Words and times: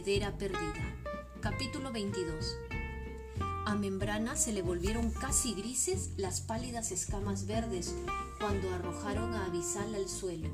perdida. 0.00 0.94
Capítulo 1.40 1.90
22. 1.90 2.56
A 3.66 3.74
Membrana 3.74 4.36
se 4.36 4.52
le 4.52 4.62
volvieron 4.62 5.10
casi 5.10 5.54
grises 5.54 6.10
las 6.16 6.40
pálidas 6.40 6.92
escamas 6.92 7.48
verdes 7.48 7.96
cuando 8.38 8.72
arrojaron 8.74 9.34
a 9.34 9.46
Avisal 9.46 9.92
al 9.96 10.08
suelo. 10.08 10.50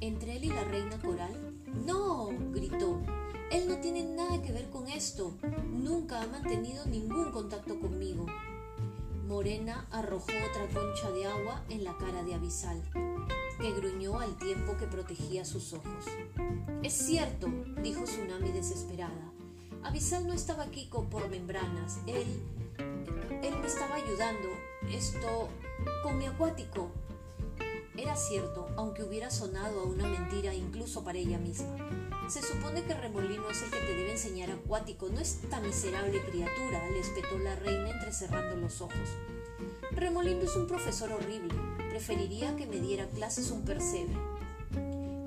Entre 0.00 0.36
él 0.36 0.44
y 0.44 0.48
la 0.48 0.64
reina 0.64 0.98
coral, 1.02 1.54
¡No! 1.84 2.30
gritó. 2.52 2.98
Él 3.50 3.68
no 3.68 3.76
tiene 3.76 4.04
nada 4.04 4.40
que 4.40 4.52
ver 4.52 4.70
con 4.70 4.88
esto. 4.88 5.36
Nunca 5.70 6.22
ha 6.22 6.26
mantenido 6.26 6.86
ningún 6.86 7.30
contacto 7.30 7.78
conmigo. 7.78 8.24
Morena 9.28 9.86
arrojó 9.90 10.32
otra 10.50 10.66
concha 10.72 11.10
de 11.10 11.26
agua 11.26 11.62
en 11.68 11.84
la 11.84 11.94
cara 11.98 12.22
de 12.22 12.34
Avisal 12.34 12.82
que 13.62 13.70
gruñó 13.70 14.18
al 14.18 14.36
tiempo 14.38 14.76
que 14.76 14.88
protegía 14.88 15.44
sus 15.44 15.72
ojos. 15.72 16.04
Es 16.82 16.94
cierto, 16.94 17.46
dijo 17.80 18.02
Tsunami 18.02 18.50
desesperada. 18.50 19.32
Avisal 19.84 20.26
no 20.26 20.32
estaba 20.32 20.64
aquí 20.64 20.90
por 20.90 21.28
membranas. 21.28 22.00
Él. 22.08 22.26
Él 23.40 23.56
me 23.60 23.66
estaba 23.68 23.94
ayudando. 23.94 24.48
Esto. 24.90 25.48
con 26.02 26.18
mi 26.18 26.26
acuático. 26.26 26.90
Era 27.96 28.16
cierto, 28.16 28.66
aunque 28.76 29.04
hubiera 29.04 29.30
sonado 29.30 29.82
a 29.82 29.84
una 29.84 30.08
mentira 30.08 30.52
incluso 30.52 31.04
para 31.04 31.18
ella 31.18 31.38
misma. 31.38 31.76
Se 32.28 32.42
supone 32.42 32.82
que 32.82 32.94
Remolino 32.94 33.48
es 33.48 33.62
el 33.62 33.70
que 33.70 33.78
te 33.78 33.94
debe 33.94 34.10
enseñar 34.10 34.50
acuático, 34.50 35.08
no 35.08 35.20
esta 35.20 35.60
miserable 35.60 36.20
criatura, 36.20 36.90
le 36.90 36.98
espetó 36.98 37.38
la 37.38 37.54
reina 37.54 37.90
entrecerrando 37.90 38.56
los 38.56 38.80
ojos. 38.80 39.08
Remolino 39.92 40.42
es 40.42 40.56
un 40.56 40.66
profesor 40.66 41.12
horrible, 41.12 41.54
Preferiría 41.92 42.56
que 42.56 42.66
me 42.66 42.80
diera 42.80 43.06
clases 43.08 43.50
un 43.50 43.66
percebe. 43.66 44.16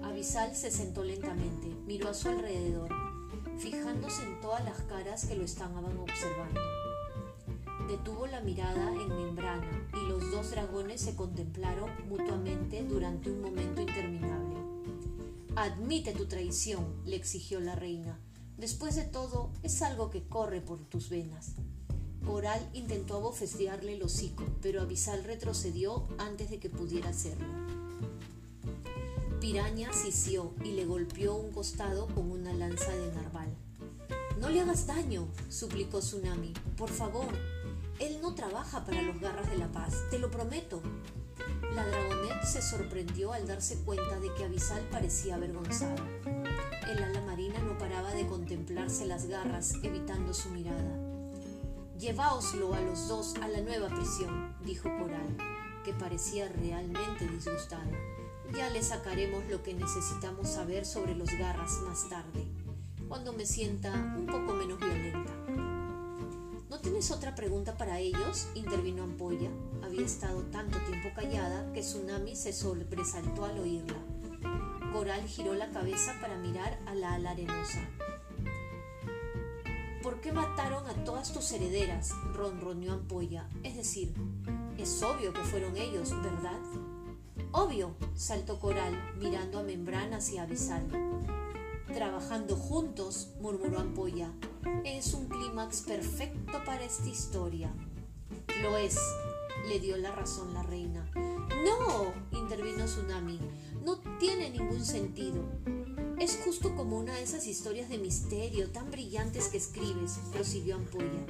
Avisal 0.04 0.56
se 0.56 0.72
sentó 0.72 1.04
lentamente, 1.04 1.68
miró 1.86 2.10
a 2.10 2.16
su 2.16 2.28
alrededor, 2.28 2.90
fijándose 3.60 4.24
en 4.24 4.42
todas 4.42 4.66
las 4.66 4.82
caras 4.82 5.26
que 5.26 5.36
lo 5.36 5.44
estaban 5.44 5.86
observando. 5.86 6.60
Detuvo 7.88 8.26
la 8.26 8.42
mirada 8.42 8.92
en 8.94 9.10
membrana 9.10 9.88
y 9.94 10.10
los 10.10 10.32
dos 10.32 10.50
dragones 10.50 11.02
se 11.02 11.16
contemplaron 11.16 11.92
mutuamente 12.10 12.84
durante 12.84 13.30
un 13.30 13.42
momento 13.42 13.82
interminable. 13.82 14.56
Admite 15.56 16.14
tu 16.14 16.26
traición, 16.26 16.84
le 17.06 17.16
exigió 17.16 17.60
la 17.60 17.76
reina. 17.76 18.20
Después 18.58 18.96
de 18.96 19.04
todo, 19.04 19.52
es 19.62 19.84
algo 19.84 20.10
que 20.10 20.28
corre 20.28 20.62
por 20.62 20.80
tus 20.80 21.10
venas. 21.10 21.54
Coral 22.26 22.70
intentó 22.74 23.18
abofetearle 23.18 23.94
el 23.94 24.04
hocico, 24.04 24.44
pero 24.62 24.82
Avisal 24.82 25.24
retrocedió 25.24 26.08
antes 26.18 26.50
de 26.50 26.60
que 26.60 26.70
pudiera 26.70 27.10
hacerlo. 27.10 27.48
Piraña 29.40 29.94
sisió 29.94 30.54
y 30.64 30.72
le 30.72 30.86
golpeó 30.86 31.36
un 31.36 31.52
costado 31.52 32.08
con 32.08 32.32
una 32.32 32.52
lanza 32.54 32.92
de 32.96 33.14
narval. 33.14 33.54
No 34.40 34.50
le 34.50 34.62
hagas 34.62 34.88
daño, 34.88 35.28
suplicó 35.50 36.00
Tsunami. 36.00 36.54
Por 36.78 36.90
favor, 36.90 37.28
él 38.00 38.20
no 38.22 38.34
trabaja 38.34 38.84
para 38.84 39.02
los 39.02 39.20
garras 39.20 39.50
de 39.50 39.58
la 39.58 39.72
paz, 39.72 40.04
te 40.10 40.18
lo 40.18 40.32
prometo. 40.32 40.82
La 41.76 41.86
dragonet 41.86 42.44
se 42.44 42.62
sorprendió 42.62 43.34
al 43.34 43.48
darse 43.48 43.78
cuenta 43.84 44.20
de 44.20 44.34
que 44.34 44.46
Avisal 44.46 44.82
parecía 44.90 45.36
avergonzado. 45.36 46.04
El 46.90 47.04
ala 47.04 47.22
marina 47.22 47.60
no 47.60 47.78
paraba 47.78 48.14
de 48.14 48.26
contemplarse 48.26 49.06
las 49.06 49.28
garras, 49.28 49.74
evitando 49.84 50.34
su 50.34 50.50
mirada. 50.50 51.05
Lleváoslo 52.00 52.74
a 52.74 52.82
los 52.82 53.08
dos 53.08 53.36
a 53.42 53.48
la 53.48 53.62
nueva 53.62 53.88
prisión, 53.88 54.54
dijo 54.66 54.90
Coral, 55.00 55.38
que 55.86 55.94
parecía 55.94 56.50
realmente 56.50 57.26
disgustada. 57.26 57.90
Ya 58.54 58.70
le 58.70 58.84
sacaremos 58.84 59.46
lo 59.48 59.64
que 59.64 59.74
necesitamos 59.74 60.50
saber 60.50 60.86
sobre 60.86 61.16
los 61.16 61.30
garras 61.32 61.72
más 61.88 62.10
tarde, 62.10 62.46
cuando 63.08 63.32
me 63.32 63.46
sienta 63.46 63.94
un 63.94 64.26
poco 64.26 64.54
menos 64.54 64.78
violenta. 64.78 65.32
¿No 66.70 66.80
tienes 66.82 67.12
otra 67.12 67.34
pregunta 67.34 67.78
para 67.78 68.00
ellos? 68.00 68.50
intervino 68.56 69.04
Ampolla. 69.04 69.50
Había 69.82 70.06
estado 70.06 70.42
tanto 70.52 70.78
tiempo 70.80 71.10
callada 71.16 71.72
que 71.72 71.80
Tsunami 71.80 72.36
se 72.36 72.52
sobresaltó 72.52 73.46
al 73.46 73.58
oírla. 73.60 73.96
Coral 74.92 75.26
giró 75.28 75.54
la 75.54 75.72
cabeza 75.72 76.14
para 76.20 76.38
mirar 76.38 76.78
a 76.88 76.94
la 76.94 77.14
ala 77.14 77.32
arenosa. 77.32 77.88
¿Por 77.98 78.15
qué 80.26 80.32
mataron 80.32 80.88
a 80.88 81.04
todas 81.04 81.32
tus 81.32 81.52
herederas? 81.52 82.10
ronroneó 82.34 82.94
Ampolla. 82.94 83.48
Es 83.62 83.76
decir, 83.76 84.12
es 84.76 85.04
obvio 85.04 85.32
que 85.32 85.42
fueron 85.42 85.78
ellos, 85.78 86.20
¿verdad? 86.24 86.60
Obvio, 87.52 87.94
saltó 88.16 88.60
Coral, 88.60 89.00
mirando 89.20 89.60
a 89.60 89.64
Membranas 89.64 90.32
y 90.32 90.40
a 90.40 90.44
Abisal. 90.44 90.84
Trabajando 91.94 92.56
juntos, 92.56 93.36
murmuró 93.40 93.78
Ampolla. 93.78 94.32
Es 94.84 95.14
un 95.14 95.28
clímax 95.28 95.82
perfecto 95.82 96.60
para 96.66 96.84
esta 96.84 97.08
historia. 97.08 97.72
Lo 98.64 98.78
es, 98.78 98.98
le 99.68 99.80
dio 99.80 99.96
la 99.96 100.12
razón 100.12 100.56
la 100.56 100.64
reina. 100.64 101.08
No, 101.16 102.16
intervino 102.32 102.86
Tsunami, 102.86 103.40
no 103.84 104.00
tiene 104.18 104.50
ningún 104.50 104.84
sentido. 104.84 105.44
Es 106.26 106.40
justo 106.44 106.76
como 106.76 106.98
una 106.98 107.14
de 107.14 107.22
esas 107.22 107.46
historias 107.46 107.88
de 107.88 108.00
misterio 108.00 108.72
tan 108.72 108.90
brillantes 108.90 109.48
que 109.50 109.58
escribes, 109.58 110.14
prosiguió 110.34 110.74
Ampolla, 110.78 111.24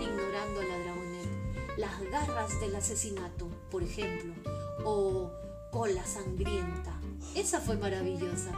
ignorando 0.00 0.60
a 0.60 0.64
la 0.64 0.78
dragonet. 0.78 1.76
Las 1.76 2.00
garras 2.12 2.60
del 2.60 2.76
asesinato, 2.76 3.48
por 3.72 3.82
ejemplo, 3.82 4.34
o 4.84 5.32
cola 5.72 6.06
sangrienta. 6.06 6.96
Esa 7.34 7.60
fue 7.60 7.76
maravillosa. 7.76 8.52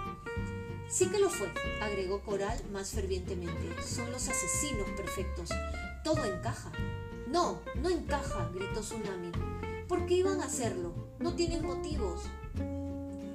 Sí 0.90 1.06
que 1.06 1.20
lo 1.20 1.30
fue, 1.30 1.50
agregó 1.80 2.20
Coral 2.20 2.62
más 2.70 2.90
fervientemente. 2.90 3.82
Son 3.82 4.12
los 4.12 4.28
asesinos 4.28 4.90
perfectos. 4.94 5.48
Todo 6.04 6.22
encaja. 6.26 6.70
No, 7.28 7.62
no 7.76 7.88
encaja, 7.88 8.50
gritó 8.54 8.82
Tsunami. 8.82 9.32
¿Por 9.88 10.04
qué 10.04 10.16
iban 10.16 10.42
a 10.42 10.48
hacerlo? 10.48 10.92
No 11.18 11.34
tienen 11.34 11.64
motivos. 11.64 12.24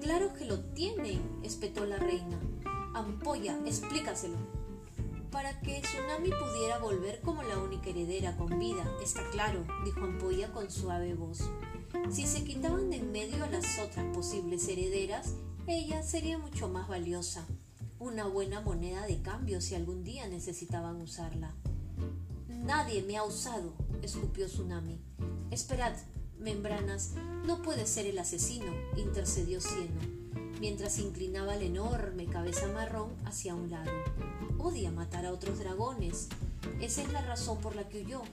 Claro 0.04 0.34
que 0.34 0.44
lo 0.44 0.60
tienen, 0.60 1.22
espetó 1.44 1.86
la 1.86 1.96
reina. 1.96 2.38
Ampolla, 2.94 3.58
explícaselo. 3.66 4.36
Para 5.32 5.62
que 5.62 5.80
Tsunami 5.80 6.30
pudiera 6.30 6.78
volver 6.80 7.22
como 7.22 7.42
la 7.42 7.58
única 7.58 7.90
heredera 7.90 8.36
con 8.36 8.60
vida, 8.60 8.84
está 9.02 9.22
claro, 9.32 9.66
dijo 9.86 10.02
Ampolla 10.02 10.52
con 10.52 10.70
suave 10.70 11.14
voz. 11.14 11.50
Si 12.12 12.28
se 12.28 12.44
quitaban 12.44 12.90
de 12.90 12.98
en 12.98 13.14
medio 13.14 13.46
a 13.46 13.50
las 13.50 13.80
otras 13.80 14.06
posibles 14.14 14.68
herederas, 14.68 15.36
ella 15.68 16.04
sería 16.04 16.38
mucho 16.38 16.68
más 16.68 16.90
valiosa. 16.90 17.48
Una 17.98 18.26
buena 18.26 18.60
moneda 18.60 19.08
de 19.08 19.22
cambio 19.22 19.62
si 19.62 19.74
algún 19.74 20.04
día 20.04 20.28
necesitaban 20.28 21.00
usarla. 21.00 21.56
Nadie 22.50 23.04
me 23.04 23.16
ha 23.16 23.24
usado, 23.24 23.72
escupió 24.02 24.48
Tsunami. 24.48 25.00
Esperad, 25.50 25.94
Membranas, 26.44 27.12
no 27.46 27.62
puede 27.62 27.86
ser 27.86 28.06
el 28.06 28.20
asesino, 28.20 28.74
intercedió 28.98 29.62
Cieno, 29.62 30.02
mientras 30.60 31.00
inclinaba 31.00 31.56
la 31.56 31.64
enorme 31.64 32.26
cabeza 32.26 32.68
marrón 32.68 33.14
hacia 33.24 33.56
un 33.56 33.72
lado. 33.72 33.92
Odia 34.58 34.92
matar 34.92 35.26
a 35.26 35.32
otros 35.32 35.60
dragones. 35.60 36.28
Esa 36.82 37.02
es 37.02 37.14
la 37.14 37.22
razón 37.22 37.60
por 37.62 37.78
la 37.78 37.88
que 37.88 38.02
huyó. 38.04 38.24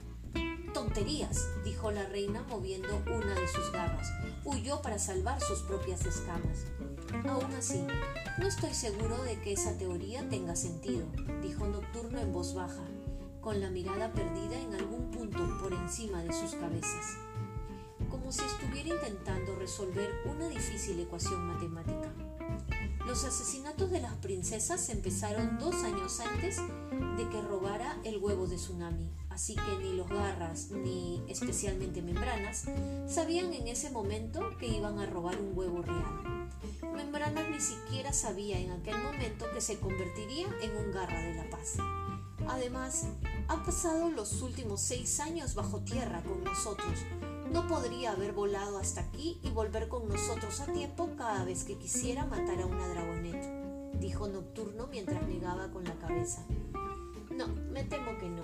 Tonterías, 0.73 1.47
dijo 1.63 1.89
la 1.91 2.05
reina 2.05 2.43
moviendo 2.49 3.01
una 3.05 3.33
de 3.33 3.47
sus 3.47 3.71
garras. 3.71 4.11
Huyó 4.43 4.81
para 4.81 4.99
salvar 4.99 5.39
sus 5.39 5.59
propias 5.59 6.05
escamas. 6.05 6.65
Aún 7.29 7.53
así, 7.53 7.81
no 8.39 8.45
estoy 8.45 8.73
seguro 8.73 9.23
de 9.23 9.39
que 9.39 9.53
esa 9.53 9.77
teoría 9.77 10.27
tenga 10.27 10.57
sentido, 10.57 11.05
dijo 11.41 11.65
Nocturno 11.65 12.19
en 12.19 12.33
voz 12.33 12.55
baja, 12.55 12.83
con 13.39 13.61
la 13.61 13.69
mirada 13.69 14.11
perdida 14.11 14.59
en 14.59 14.73
algún 14.73 15.11
punto 15.11 15.39
por 15.61 15.71
encima 15.71 16.21
de 16.23 16.33
sus 16.33 16.55
cabezas 16.55 17.17
si 18.31 18.43
estuviera 18.45 18.89
intentando 18.89 19.55
resolver 19.55 20.09
una 20.25 20.47
difícil 20.47 20.99
ecuación 20.99 21.47
matemática. 21.47 22.13
Los 23.05 23.25
asesinatos 23.25 23.91
de 23.91 23.99
las 23.99 24.13
princesas 24.17 24.87
empezaron 24.89 25.57
dos 25.59 25.75
años 25.83 26.19
antes 26.19 26.57
de 27.17 27.29
que 27.29 27.41
robara 27.41 27.99
el 28.05 28.17
huevo 28.17 28.47
de 28.47 28.55
tsunami, 28.55 29.11
así 29.29 29.55
que 29.55 29.83
ni 29.83 29.93
los 29.93 30.07
garras 30.07 30.69
ni 30.71 31.21
especialmente 31.27 32.01
membranas 32.01 32.65
sabían 33.07 33.53
en 33.53 33.67
ese 33.67 33.89
momento 33.89 34.55
que 34.57 34.67
iban 34.67 34.99
a 34.99 35.07
robar 35.07 35.37
un 35.41 35.57
huevo 35.57 35.81
real. 35.81 36.49
Membranas 36.95 37.49
ni 37.49 37.59
siquiera 37.59 38.13
sabía 38.13 38.59
en 38.59 38.71
aquel 38.71 38.97
momento 39.01 39.45
que 39.53 39.61
se 39.61 39.79
convertiría 39.79 40.47
en 40.61 40.75
un 40.77 40.91
garra 40.91 41.19
de 41.19 41.35
la 41.35 41.49
paz. 41.49 41.77
Además, 42.47 43.07
ha 43.47 43.63
pasado 43.63 44.09
los 44.09 44.41
últimos 44.41 44.81
seis 44.81 45.19
años 45.19 45.53
bajo 45.55 45.81
tierra 45.81 46.23
con 46.23 46.43
nosotros, 46.43 46.99
no 47.51 47.67
podría 47.67 48.11
haber 48.11 48.31
volado 48.31 48.77
hasta 48.77 49.01
aquí 49.01 49.39
y 49.43 49.49
volver 49.49 49.89
con 49.89 50.07
nosotros 50.07 50.59
a 50.61 50.71
tiempo 50.71 51.09
cada 51.17 51.43
vez 51.43 51.65
que 51.65 51.77
quisiera 51.77 52.25
matar 52.25 52.61
a 52.61 52.65
una 52.65 52.87
dragonet, 52.87 53.99
dijo 53.99 54.27
Nocturno 54.27 54.87
mientras 54.87 55.27
negaba 55.27 55.69
con 55.69 55.83
la 55.83 55.95
cabeza. 55.95 56.45
No, 57.35 57.47
me 57.71 57.83
temo 57.83 58.17
que 58.17 58.29
no, 58.29 58.43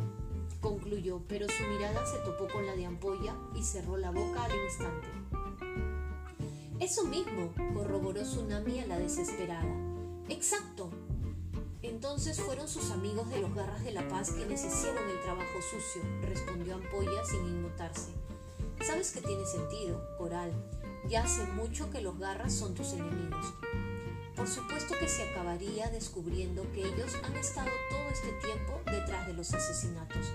concluyó, 0.59 1.21
pero 1.27 1.47
su 1.49 1.63
mirada 1.63 2.05
se 2.05 2.17
topó 2.19 2.47
con 2.51 2.65
la 2.65 2.75
de 2.75 2.85
Ampolla 2.85 3.35
y 3.55 3.63
cerró 3.63 3.97
la 3.97 4.11
boca 4.11 4.43
al 4.43 4.51
instante. 4.65 5.07
Eso 6.79 7.05
mismo, 7.05 7.53
corroboró 7.73 8.21
Tsunami 8.21 8.79
a 8.79 8.87
la 8.87 8.99
desesperada. 8.99 9.73
Exacto. 10.29 10.89
En 11.81 11.95
Entonces 11.95 12.39
fueron 12.41 12.67
sus 12.67 12.91
amigos 12.91 13.29
de 13.29 13.39
los 13.39 13.53
Garras 13.55 13.83
de 13.83 13.91
la 13.91 14.07
Paz 14.09 14.31
quienes 14.31 14.63
hicieron 14.63 15.09
el 15.09 15.21
trabajo 15.21 15.59
sucio, 15.61 16.01
respondió 16.21 16.75
Ampolla 16.75 17.25
sin 17.25 17.45
inmutarse. 17.45 18.26
Sabes 18.85 19.11
que 19.11 19.21
tiene 19.21 19.45
sentido, 19.45 20.01
Coral. 20.17 20.51
Ya 21.09 21.23
hace 21.23 21.43
mucho 21.53 21.89
que 21.89 22.01
los 22.01 22.17
Garras 22.19 22.53
son 22.53 22.73
tus 22.73 22.93
enemigos. 22.93 23.53
Por 24.35 24.47
supuesto 24.47 24.93
que 24.99 25.07
se 25.07 25.23
acabaría 25.23 25.89
descubriendo 25.89 26.63
que 26.71 26.81
ellos 26.81 27.15
han 27.23 27.35
estado 27.35 27.71
todo 27.89 28.07
este 28.11 28.31
tiempo 28.45 28.79
detrás 28.85 29.25
de 29.27 29.33
los 29.33 29.53
asesinatos. 29.53 30.31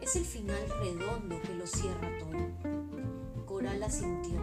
Es 0.00 0.16
el 0.16 0.24
final 0.24 0.62
redondo 0.80 1.40
que 1.40 1.54
lo 1.54 1.66
cierra 1.66 2.10
todo. 2.18 3.46
Coral 3.46 3.82
asintió. 3.82 4.40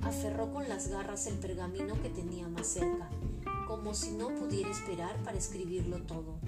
Aferró 0.00 0.52
con 0.52 0.68
las 0.68 0.88
garras 0.88 1.26
el 1.26 1.34
pergamino 1.34 2.00
que 2.00 2.10
tenía 2.10 2.46
más 2.48 2.68
cerca, 2.68 3.08
como 3.66 3.94
si 3.94 4.12
no 4.12 4.28
pudiera 4.28 4.70
esperar 4.70 5.16
para 5.24 5.38
escribirlo 5.38 5.98
todo. 6.02 6.38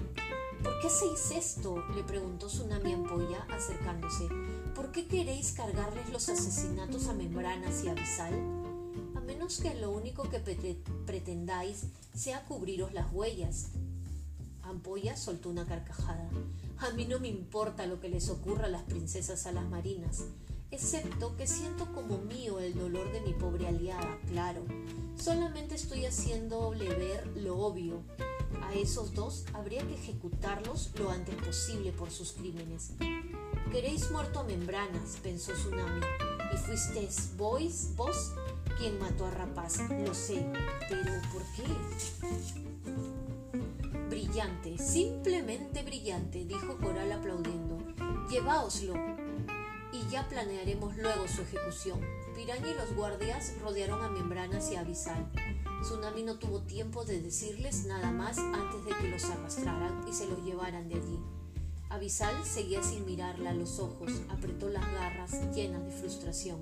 ¿Por 0.63 0.79
qué 0.79 0.87
hacéis 0.87 1.31
esto? 1.31 1.83
le 1.95 2.03
preguntó 2.03 2.47
Tsunami 2.47 2.93
Ampolla 2.93 3.45
acercándose. 3.49 4.29
¿Por 4.75 4.91
qué 4.91 5.07
queréis 5.07 5.51
cargarles 5.51 6.09
los 6.09 6.29
asesinatos 6.29 7.07
a 7.07 7.13
Membranas 7.13 7.83
y 7.83 7.89
a 7.89 7.95
A 9.15 9.19
menos 9.21 9.59
que 9.59 9.73
lo 9.75 9.91
único 9.91 10.29
que 10.29 10.39
pretendáis 11.05 11.85
sea 12.15 12.45
cubriros 12.45 12.93
las 12.93 13.11
huellas. 13.11 13.69
Ampolla 14.63 15.17
soltó 15.17 15.49
una 15.49 15.65
carcajada. 15.65 16.29
A 16.77 16.91
mí 16.91 17.05
no 17.05 17.19
me 17.19 17.27
importa 17.27 17.85
lo 17.85 17.99
que 17.99 18.09
les 18.09 18.29
ocurra 18.29 18.65
a 18.65 18.69
las 18.69 18.83
princesas 18.83 19.45
a 19.47 19.51
las 19.51 19.67
marinas, 19.67 20.25
excepto 20.71 21.35
que 21.35 21.47
siento 21.47 21.91
como 21.93 22.19
mío 22.19 22.59
el 22.59 22.73
dolor 22.73 23.11
de 23.11 23.21
mi 23.21 23.33
pobre 23.33 23.67
aliada, 23.67 24.17
claro. 24.27 24.63
Solamente 25.17 25.75
estoy 25.75 26.05
haciéndole 26.05 26.87
ver 26.87 27.27
lo 27.35 27.57
obvio. 27.57 28.01
A 28.63 28.73
esos 28.73 29.13
dos 29.13 29.45
habría 29.53 29.85
que 29.87 29.95
ejecutarlos 29.95 30.91
lo 30.99 31.09
antes 31.09 31.35
posible 31.35 31.91
por 31.91 32.11
sus 32.11 32.33
crímenes. 32.33 32.91
Queréis 33.71 34.11
muerto 34.11 34.39
a 34.39 34.43
membranas, 34.43 35.17
pensó 35.21 35.53
Tsunami, 35.53 36.01
y 36.53 36.57
fuisteis 36.57 37.31
vos, 37.37 37.95
vos 37.95 38.33
quien 38.77 38.97
mató 38.99 39.25
a 39.25 39.31
Rapaz, 39.31 39.79
lo 39.89 40.13
sé, 40.13 40.45
pero 40.87 41.11
¿por 41.33 41.43
qué? 41.55 41.63
Brillante, 44.09 44.77
simplemente 44.77 45.83
brillante, 45.83 46.45
dijo 46.45 46.77
Coral 46.77 47.11
aplaudiendo. 47.11 47.77
Lleváoslo. 48.29 48.93
Y 49.91 50.07
ya 50.09 50.27
planearemos 50.29 50.95
luego 50.97 51.27
su 51.27 51.41
ejecución. 51.41 51.99
Piraña 52.35 52.69
y 52.69 52.75
los 52.75 52.95
guardias 52.95 53.53
rodearon 53.61 54.03
a 54.03 54.09
Membranas 54.09 54.71
y 54.71 54.75
a 54.75 54.81
Avisal. 54.81 55.29
Tsunami 55.81 56.23
no 56.23 56.37
tuvo 56.37 56.61
tiempo 56.61 57.05
de 57.05 57.21
decirles 57.21 57.85
nada 57.85 58.11
más 58.11 58.37
antes 58.37 58.85
de 58.85 58.95
que 58.97 59.09
los 59.09 59.23
arrastraran 59.25 60.05
y 60.07 60.13
se 60.13 60.27
los 60.27 60.43
llevaran 60.43 60.89
de 60.89 60.95
allí. 60.95 61.19
Avisal 61.89 62.45
seguía 62.45 62.83
sin 62.83 63.05
mirarla 63.05 63.49
a 63.49 63.53
los 63.53 63.79
ojos, 63.79 64.11
apretó 64.29 64.69
las 64.69 64.85
garras 64.93 65.31
llenas 65.55 65.83
de 65.85 65.91
frustración. 65.91 66.59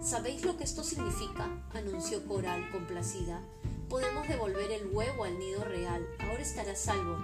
¿Sabéis 0.00 0.44
lo 0.44 0.56
que 0.56 0.64
esto 0.64 0.82
significa? 0.82 1.48
anunció 1.72 2.26
Coral 2.26 2.70
complacida. 2.70 3.42
Podemos 3.88 4.26
devolver 4.26 4.70
el 4.72 4.88
huevo 4.92 5.24
al 5.24 5.38
nido 5.38 5.62
real. 5.64 6.04
Ahora 6.18 6.42
estará 6.42 6.74
salvo. 6.74 7.16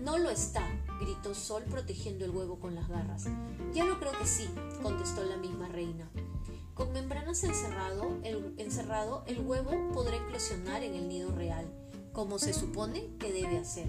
No 0.00 0.18
lo 0.18 0.30
está, 0.30 0.66
gritó 1.00 1.34
Sol 1.34 1.62
protegiendo 1.64 2.24
el 2.24 2.30
huevo 2.30 2.58
con 2.58 2.74
las 2.74 2.88
garras. 2.88 3.26
Ya 3.72 3.84
lo 3.84 3.98
creo 4.00 4.12
que 4.12 4.26
sí, 4.26 4.48
contestó 4.82 5.22
la 5.24 5.36
misma 5.36 5.68
reina. 5.68 6.10
Con 6.78 6.92
membranas 6.92 7.42
encerrado 7.44 8.18
el, 8.22 8.54
encerrado, 8.56 9.24
el 9.26 9.40
huevo 9.40 9.72
podrá 9.92 10.16
eclosionar 10.16 10.82
en 10.82 10.94
el 10.94 11.08
nido 11.08 11.32
real, 11.32 11.66
como 12.12 12.38
se 12.38 12.54
supone 12.54 13.10
que 13.18 13.32
debe 13.32 13.58
hacer. 13.58 13.88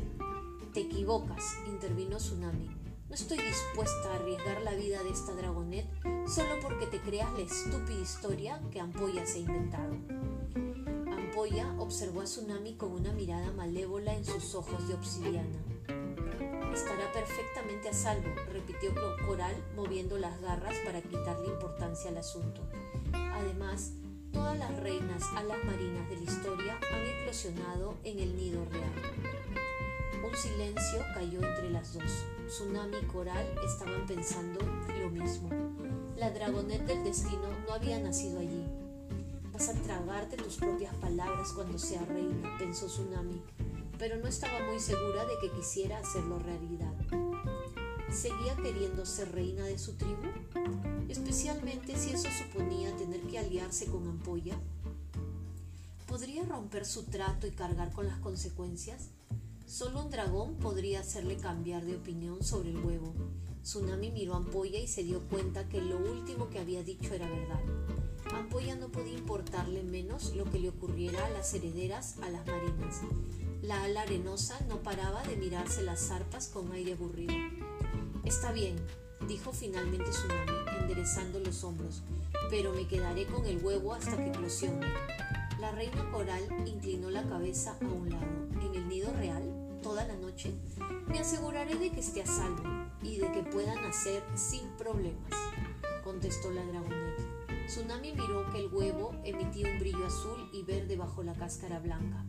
Te 0.74 0.81
equivocas, 0.81 1.44
intervino 1.68 2.18
Tsunami. 2.18 2.68
No 3.07 3.15
estoy 3.15 3.38
dispuesta 3.38 4.12
a 4.12 4.15
arriesgar 4.15 4.62
la 4.63 4.74
vida 4.74 5.01
de 5.03 5.12
esta 5.12 5.33
dragonet 5.33 5.88
solo 6.27 6.56
porque 6.62 6.88
te 6.88 7.00
creas 7.00 7.31
la 7.33 7.41
estúpida 7.45 8.01
historia 8.01 8.62
que 8.71 8.80
Ampolla 8.81 9.25
se 9.25 9.38
ha 9.38 9.42
inventado 9.42 9.95
observó 11.89 12.21
a 12.21 12.25
Tsunami 12.25 12.74
con 12.74 12.92
una 12.92 13.12
mirada 13.13 13.51
malévola 13.51 14.13
en 14.13 14.24
sus 14.24 14.53
ojos 14.53 14.88
de 14.88 14.94
obsidiana. 14.94 15.57
Estará 16.74 17.12
perfectamente 17.12 17.89
a 17.89 17.94
salvo, 17.94 18.30
repitió 18.51 18.94
Coral 19.27 19.56
moviendo 19.75 20.18
las 20.18 20.39
garras 20.42 20.75
para 20.86 21.01
quitarle 21.01 21.48
importancia 21.48 22.10
al 22.10 22.18
asunto. 22.18 22.62
Además, 23.13 23.94
todas 24.31 24.57
las 24.57 24.77
reinas 24.80 25.24
alas 25.36 25.63
marinas 25.66 26.10
de 26.10 26.18
la 26.18 26.24
historia 26.24 26.80
han 26.94 27.06
eclosionado 27.06 27.95
en 28.04 28.19
el 28.19 28.36
nido 28.36 28.66
real. 28.66 28.92
Un 30.24 30.36
silencio 30.36 31.00
cayó 31.13 31.42
entre 31.42 31.69
las 31.69 31.94
dos. 31.94 32.25
Tsunami 32.48 32.98
y 32.98 33.06
Coral 33.06 33.48
estaban 33.66 34.06
pensando 34.06 34.60
lo 35.00 35.10
mismo. 35.10 35.50
La 36.18 36.31
dragonet 36.31 36.86
del 36.86 37.04
destino 37.04 37.50
no 37.68 37.74
había 37.74 38.00
nacido 38.00 38.39
allí, 38.39 38.66
a 39.68 39.74
tragarte 39.74 40.38
tus 40.38 40.56
propias 40.56 40.95
palabras 40.95 41.51
cuando 41.51 41.77
sea 41.77 42.06
reina, 42.06 42.56
pensó 42.57 42.86
Tsunami, 42.86 43.42
pero 43.99 44.15
no 44.15 44.27
estaba 44.27 44.65
muy 44.65 44.79
segura 44.79 45.25
de 45.25 45.37
que 45.41 45.51
quisiera 45.51 45.99
hacerlo 45.99 46.39
realidad. 46.39 46.93
¿Seguía 48.09 48.55
queriendo 48.55 49.05
ser 49.05 49.31
reina 49.33 49.65
de 49.65 49.77
su 49.77 49.93
tribu? 49.93 50.23
Especialmente 51.09 51.97
si 51.97 52.11
eso 52.11 52.29
suponía 52.31 52.95
tener 52.95 53.19
que 53.21 53.37
aliarse 53.37 53.85
con 53.87 54.07
Ampolla. 54.07 54.57
¿Podría 56.07 56.43
romper 56.43 56.85
su 56.85 57.03
trato 57.03 57.45
y 57.45 57.51
cargar 57.51 57.91
con 57.91 58.07
las 58.07 58.17
consecuencias? 58.19 59.09
Solo 59.67 60.03
un 60.05 60.09
dragón 60.09 60.55
podría 60.55 61.01
hacerle 61.01 61.35
cambiar 61.35 61.85
de 61.85 61.97
opinión 61.97 62.41
sobre 62.41 62.69
el 62.69 62.83
huevo. 62.83 63.13
Tsunami 63.61 64.11
miró 64.11 64.33
a 64.33 64.37
Ampolla 64.37 64.79
y 64.79 64.87
se 64.87 65.03
dio 65.03 65.21
cuenta 65.27 65.67
que 65.67 65.81
lo 65.81 65.97
último 65.97 66.49
que 66.49 66.59
había 66.59 66.83
dicho 66.83 67.13
era 67.13 67.29
verdad. 67.29 67.59
Ampolla 68.33 68.75
no 68.75 68.89
podía 68.89 69.17
importarle 69.17 69.83
menos 69.83 70.33
lo 70.35 70.45
que 70.45 70.59
le 70.59 70.69
ocurriera 70.69 71.25
a 71.25 71.29
las 71.29 71.53
herederas 71.53 72.17
a 72.21 72.29
las 72.29 72.45
marinas. 72.47 73.01
La 73.61 73.83
ala 73.83 74.03
arenosa 74.03 74.57
no 74.69 74.77
paraba 74.77 75.21
de 75.23 75.35
mirarse 75.35 75.83
las 75.83 76.07
zarpas 76.07 76.47
con 76.47 76.71
aire 76.71 76.94
aburrido. 76.94 77.35
Está 78.23 78.53
bien, 78.53 78.77
dijo 79.27 79.51
finalmente 79.51 80.09
Tsunami, 80.11 80.79
enderezando 80.79 81.39
los 81.39 81.65
hombros, 81.65 82.01
pero 82.50 82.71
me 82.71 82.88
quedaré 82.88 83.27
con 83.27 83.45
el 83.45 83.63
huevo 83.63 83.94
hasta 83.94 84.15
que 84.15 84.29
eclosione. 84.29 84.87
La 85.59 85.71
reina 85.71 86.09
coral 86.09 86.42
inclinó 86.66 87.09
la 87.09 87.28
cabeza 87.28 87.75
a 87.81 87.85
un 87.85 88.09
lado. 88.09 88.25
En 88.61 88.75
el 88.75 88.87
nido 88.87 89.11
real, 89.13 89.44
toda 89.83 90.06
la 90.06 90.16
noche, 90.16 90.54
me 91.07 91.19
aseguraré 91.19 91.75
de 91.75 91.92
que 91.92 91.99
esté 91.99 92.21
a 92.21 92.28
salvo 92.28 92.63
y 93.04 93.18
de 93.18 93.30
que 93.33 93.44
pueda 93.44 93.75
nacer 93.75 94.23
sin 94.35 94.69
problemas, 94.78 95.33
contestó 96.06 96.49
la 96.51 96.63
dragoneta. 96.63 97.23
Tsunami 97.68 98.13
miró 98.13 98.49
que 98.51 98.59
el 98.59 98.73
huevo 98.73 99.11
emitía 99.25 99.69
un 99.69 99.80
brillo 99.80 100.06
azul 100.07 100.49
y 100.54 100.63
verde 100.63 100.95
bajo 100.95 101.23
la 101.23 101.33
cáscara 101.33 101.80
blanca. 101.80 102.25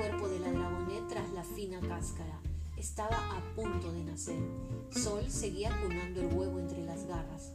Cuerpo 0.00 0.30
de 0.30 0.40
la 0.40 0.50
dragonet 0.50 1.08
tras 1.08 1.30
la 1.32 1.44
fina 1.44 1.78
cáscara. 1.78 2.40
Estaba 2.78 3.18
a 3.36 3.54
punto 3.54 3.92
de 3.92 4.02
nacer. 4.02 4.40
Sol 4.88 5.30
seguía 5.30 5.78
cunando 5.82 6.22
el 6.22 6.34
huevo 6.34 6.58
entre 6.58 6.82
las 6.86 7.04
garras. 7.04 7.52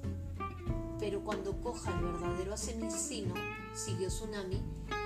Pero 1.00 1.24
cuando 1.24 1.60
coja 1.64 1.92
el 1.98 2.06
verdadero 2.06 2.54
asesino, 2.54 3.34
siguió 3.74 4.10
Tsunami, 4.10 4.62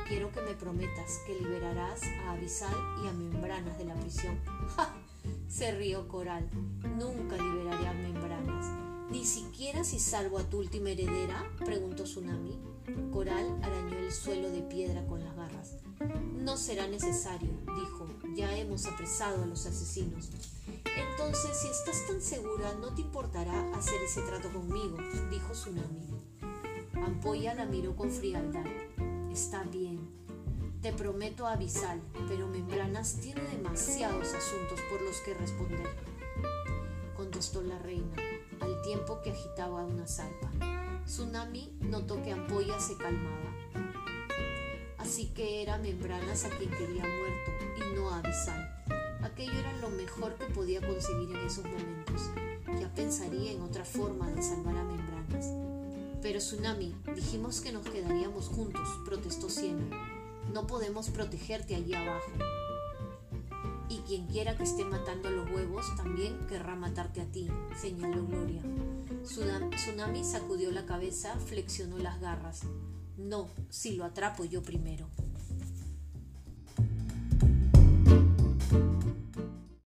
quiero 0.10 0.34
que 0.34 0.42
me 0.42 0.54
prometas 0.54 1.22
que 1.26 1.40
liberarás 1.40 2.02
a 2.28 2.34
Avisal 2.34 2.76
y 3.06 3.08
a 3.08 3.14
Membranas 3.14 3.78
de 3.78 3.86
la 3.86 3.96
prisión. 3.96 4.38
¡Ja! 4.76 4.94
Se 5.48 5.72
rió 5.72 6.10
Coral. 6.10 6.46
Nunca 6.98 7.38
liberaré 7.38 7.88
a 7.88 7.94
Membranas. 7.94 8.66
¿Ni 9.12 9.24
siquiera 9.24 9.86
si 9.86 10.00
salvo 10.00 10.40
a 10.40 10.44
tu 10.44 10.58
última 10.58 10.90
heredera? 10.90 11.50
preguntó 11.64 12.04
Tsunami. 12.04 12.60
Coral 13.14 13.62
arañó 13.64 13.98
el 13.98 14.12
suelo 14.12 14.52
de 14.52 14.62
piedra 14.62 15.08
con 15.08 15.24
las. 15.24 15.39
No 16.50 16.58
será 16.58 16.88
necesario, 16.88 17.52
dijo. 17.76 18.08
Ya 18.36 18.58
hemos 18.58 18.88
apresado 18.88 19.44
a 19.44 19.46
los 19.46 19.68
asesinos. 19.68 20.32
Entonces, 20.98 21.56
si 21.56 21.68
estás 21.68 22.08
tan 22.08 22.20
segura, 22.20 22.74
no 22.82 22.92
te 22.96 23.02
importará 23.02 23.72
hacer 23.76 24.02
ese 24.02 24.24
trato 24.24 24.52
conmigo, 24.52 24.98
dijo 25.30 25.52
Tsunami. 25.52 26.08
Ampolla 27.06 27.54
la 27.54 27.68
miró 27.68 27.96
con 27.96 28.10
frialdad. 28.10 28.66
Está 29.32 29.62
bien. 29.66 30.10
Te 30.82 30.92
prometo 30.92 31.46
avisar, 31.46 32.00
pero 32.28 32.48
Membranas 32.48 33.18
tiene 33.22 33.44
demasiados 33.44 34.34
asuntos 34.34 34.80
por 34.90 35.04
los 35.04 35.18
que 35.18 35.36
responder, 35.36 35.88
contestó 37.16 37.62
la 37.62 37.78
reina 37.78 38.16
al 38.60 38.82
tiempo 38.82 39.22
que 39.22 39.34
agitaba 39.34 39.86
una 39.86 40.08
zarpa. 40.08 40.50
Tsunami 41.06 41.78
notó 41.82 42.20
que 42.24 42.32
Ampolla 42.32 42.80
se 42.80 42.98
calmaba. 42.98 43.50
Así 45.10 45.26
que 45.30 45.64
era 45.64 45.80
Membranas 45.80 46.46
a 46.46 46.50
quien 46.50 46.70
quería 46.70 47.02
muerto 47.02 47.52
y 47.78 47.96
no 47.96 48.12
a 48.12 48.20
Abisal. 48.20 48.84
Aquello 49.24 49.54
era 49.54 49.76
lo 49.78 49.90
mejor 49.90 50.36
que 50.36 50.46
podía 50.54 50.86
conseguir 50.86 51.36
en 51.36 51.48
esos 51.48 51.66
momentos. 51.66 52.30
Ya 52.80 52.94
pensaría 52.94 53.54
en 53.54 53.64
otra 53.64 53.84
forma 53.84 54.30
de 54.30 54.44
salvar 54.44 54.78
a 54.78 54.84
Membranas. 54.84 55.48
Pero 56.22 56.38
Tsunami, 56.38 56.94
dijimos 57.16 57.60
que 57.60 57.72
nos 57.72 57.90
quedaríamos 57.90 58.50
juntos, 58.50 58.88
protestó 59.04 59.50
Siena. 59.50 59.84
No 60.54 60.68
podemos 60.68 61.10
protegerte 61.10 61.74
allí 61.74 61.96
abajo. 61.96 62.32
Y 63.90 63.98
quien 64.02 64.28
quiera 64.28 64.56
que 64.56 64.64
esté 64.64 64.86
matando 64.86 65.30
a 65.30 65.32
los 65.32 65.50
huevos 65.50 65.88
también 65.98 66.38
querrá 66.46 66.76
matarte 66.76 67.22
a 67.22 67.26
ti, 67.26 67.50
señaló 67.82 68.28
Gloria. 68.28 68.62
Tsunami 69.24 70.24
sacudió 70.24 70.70
la 70.70 70.86
cabeza, 70.86 71.36
flexionó 71.48 71.98
las 71.98 72.22
garras. 72.22 72.62
No, 73.20 73.50
si 73.70 73.96
lo 73.96 74.06
atrapo 74.06 74.46
yo 74.46 74.64
primero. 74.64 75.10